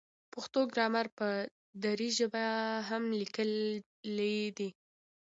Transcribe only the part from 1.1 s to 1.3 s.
په